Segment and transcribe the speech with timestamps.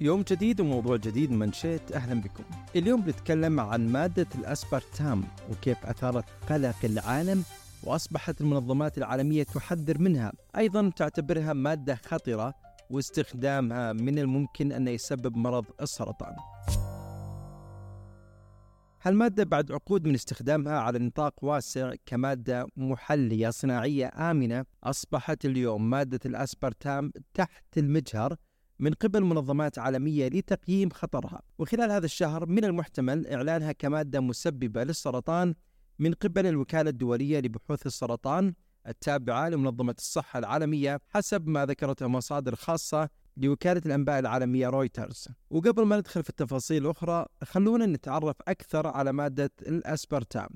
[0.00, 2.44] يوم جديد وموضوع جديد من شئت أهلا بكم.
[2.76, 7.44] اليوم بنتكلم عن مادة الأسبرتام وكيف أثارت قلق العالم
[7.84, 10.32] وأصبحت المنظمات العالمية تحذر منها.
[10.56, 12.54] أيضا تعتبرها مادة خطرة
[12.90, 16.36] واستخدامها من الممكن أن يسبب مرض السرطان.
[19.02, 26.20] هالمادة بعد عقود من استخدامها على نطاق واسع كمادة محلية صناعية آمنة أصبحت اليوم مادة
[26.26, 28.36] الأسبرتام تحت المجهر
[28.78, 31.42] من قبل منظمات عالمية لتقييم خطرها.
[31.58, 35.54] وخلال هذا الشهر من المحتمل إعلانها كمادة مسببة للسرطان
[35.98, 38.54] من قبل الوكالة الدولية لبحوث السرطان
[38.86, 45.28] التابعة لمنظمة الصحة العالمية حسب ما ذكرته مصادر خاصة لوكالة الأنباء العالمية رويترز.
[45.50, 50.48] وقبل ما ندخل في التفاصيل الأخرى خلونا نتعرف أكثر على مادة الأسبرتام.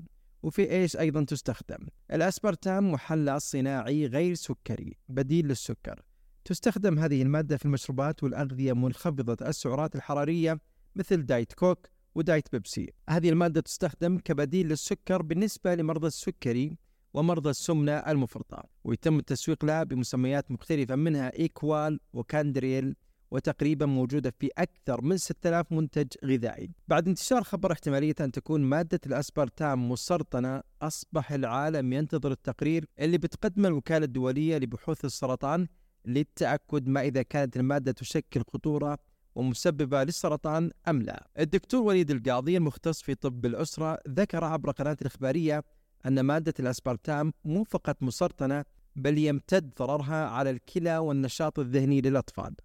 [0.43, 6.01] وفي إيش أيضا تستخدم؟ الأسبرتام محلى صناعي غير سكري بديل للسكر.
[6.45, 10.59] تستخدم هذه المادة في المشروبات والأغذية منخفضة السعرات الحرارية
[10.95, 12.93] مثل Diet Coke و Diet Pepsi.
[13.09, 16.77] هذه المادة تستخدم كبديل للسكر بالنسبة لمرضى السكري
[17.13, 22.95] ومرضى السمنة المفرطة ويتم التسويق لها بمسميات مختلفة منها Equal و Canderel
[23.31, 26.71] وتقريبا موجودة في أكثر من 6000 منتج غذائي.
[26.87, 33.67] بعد انتشار خبر احتمالية أن تكون مادة الأسبرتام مسرطنة أصبح العالم ينتظر التقرير اللي بتقدمه
[33.67, 35.67] الوكالة الدولية لبحوث السرطان
[36.05, 38.97] للتأكد ما إذا كانت المادة تشكل خطورة
[39.35, 41.27] ومسببة للسرطان أم لا.
[41.39, 45.63] الدكتور وليد القاضي المختص في طب الأسرة ذكر عبر قناة الإخبارية
[46.05, 52.55] أن مادة الأسبرتام مو فقط مسرطنة بل يمتد ضررها على الكلى والنشاط الذهني للأطفال.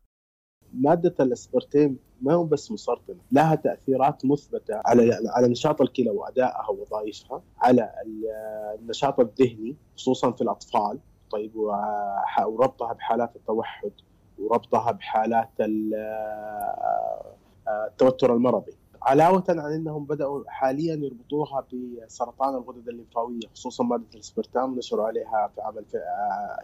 [0.73, 7.43] مادة الأسبرتام ما هو بس مسرطنة لها تأثيرات مثبتة على على نشاط الكلى وأدائها ووظائفها
[7.59, 7.93] على
[8.79, 10.99] النشاط الذهني خصوصا في الأطفال.
[11.31, 13.93] طيب وربطها بحالات التوحد
[14.39, 15.51] وربطها بحالات
[17.69, 18.73] التوتر المرضي.
[19.03, 21.67] علاوة عن إنهم بدأوا حاليا يربطوها
[22.07, 25.75] بسرطان الغدد الليمفاوية خصوصا مادة الاسبرتام نشروا عليها في عام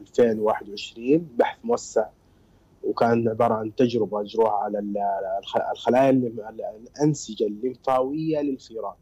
[0.00, 2.06] 2021 بحث موسع
[2.84, 4.78] وكان عبارة عن تجربة أجروها على
[5.72, 8.94] الخلايا الأنسجة الليمفاوية للفيران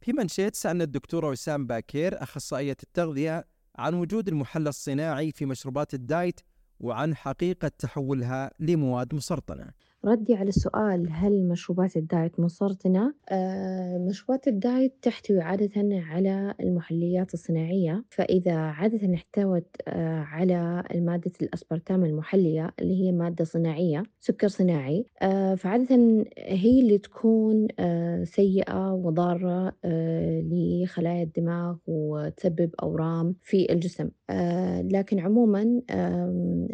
[0.00, 3.44] في منشيت سألنا الدكتورة وسام باكير أخصائية التغذية
[3.76, 6.40] عن وجود المحلى الصناعي في مشروبات ال diet
[6.80, 9.70] وعن حقيقة تحولها لمواد مسرطنة.
[10.04, 16.54] ردي على السؤال هل مشروبات ال diet مسرطنة؟ آه مشروبات ال diet تحتوي عادة على
[16.60, 24.48] المحليات الصناعية فإذا عادة احتوت آه على مادة الأسبرتام المحلية اللي هي مادة صناعية سكر
[24.48, 25.96] صناعي آه فعادة
[26.38, 35.20] هي اللي تكون آه سيئة وضارة آه لخلايا الدماغ وتسبب أورام في الجسم آه لكن
[35.20, 36.68] عموما آه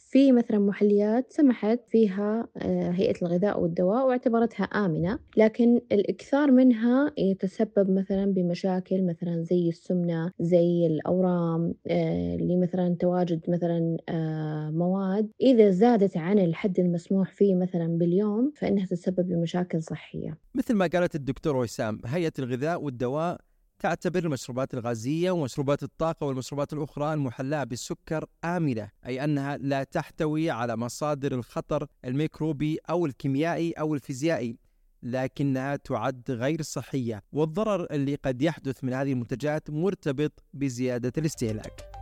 [0.00, 2.48] في مثلا محليات سمحت فيها
[2.92, 10.86] هيئة الغذاء والدواء واعتبرتها آمنة لكن الإكثار منها يتسبب مثلا بمشاكل مثلا زي السمنة زي
[10.86, 11.74] الأورام
[12.40, 13.96] لمثلا تواجد مثلا
[14.70, 15.30] مواد.
[15.40, 20.38] إذا زادت عن الحد المسموح فيه مثلا باليوم فإنها تتسبب بمشاكل صحية.
[20.54, 23.40] مثل ما قالت الدكتور وسام هيئة الغذاء والدواء
[23.80, 30.76] تعتبر المشروبات الغازية ومشروبات الطاقة والمشروبات الأخرى المحلاة بالسكر آمنة أي أنها لا تحتوي على
[30.76, 34.58] مصادر الخطر الميكروبي أو الكيميائي أو الفيزيائي
[35.02, 41.99] لكنها تعد غير صحية والضرر اللي قد يحدث من هذه المنتجات مرتبط بزيادة الاستهلاك.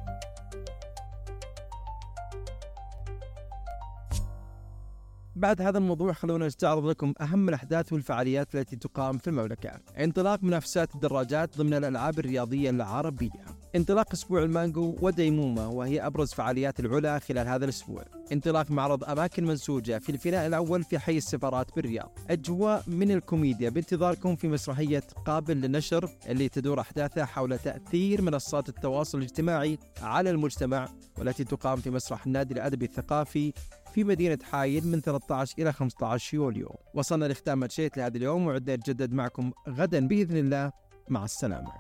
[5.39, 9.71] بعد هذا الموضوع خلونا نستعرض لكم أهم الأحداث والفعاليات التي تقام في المملكة.
[9.99, 13.58] انطلاق منافسات الدراجات ضمن الألعاب الرياضية العربية.
[13.77, 18.05] انطلاق أسبوع المانجو وديمومة وهي أبرز فعاليات العلا خلال هذا الأسبوع.
[18.33, 22.19] انطلاق معرض أماكن منسوجة في الفناء الأول في حي السفارات بالرياض.
[22.31, 29.19] أجواء من الكوميديا بانتظاركم في مسرحية قابل للنشر اللي تدور أحداثها حول تأثير منصات التواصل
[29.19, 33.53] الاجتماعي على المجتمع والتي تقام في مسرح النادي الأدبي الثقافي
[33.95, 36.77] في مدينة حايل من 13 إلى 15 يوليو.
[36.95, 40.73] وصلنا لختام شيت لهذا اليوم وعدنا نتجدد معكم غدا بإذن الله.
[41.09, 41.73] مع السلامة.